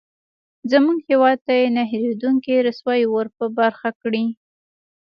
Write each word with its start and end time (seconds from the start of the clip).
زموږ 0.71 0.97
هېواد 1.09 1.37
ته 1.45 1.53
یې 1.59 1.67
نه 1.75 1.83
هېرېدونکې 1.91 2.63
رسوایي 2.67 3.05
ورپه 3.09 3.45
برخه 3.59 3.89
کړې. 4.01 4.25